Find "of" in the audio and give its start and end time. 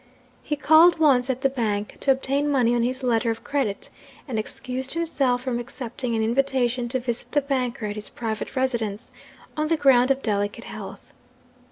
3.29-3.43, 10.09-10.23